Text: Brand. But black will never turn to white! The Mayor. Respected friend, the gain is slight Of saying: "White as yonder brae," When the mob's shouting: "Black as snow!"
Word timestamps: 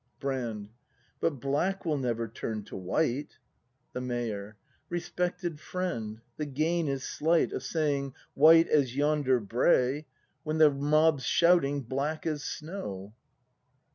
Brand. 0.19 0.69
But 1.19 1.39
black 1.39 1.85
will 1.85 1.99
never 1.99 2.27
turn 2.27 2.63
to 2.63 2.75
white! 2.75 3.37
The 3.93 4.01
Mayor. 4.01 4.57
Respected 4.89 5.59
friend, 5.59 6.21
the 6.37 6.47
gain 6.47 6.87
is 6.87 7.03
slight 7.03 7.53
Of 7.53 7.61
saying: 7.61 8.15
"White 8.33 8.67
as 8.67 8.95
yonder 8.95 9.39
brae," 9.39 10.07
When 10.41 10.57
the 10.57 10.71
mob's 10.71 11.23
shouting: 11.25 11.81
"Black 11.83 12.25
as 12.25 12.43
snow!" 12.43 13.13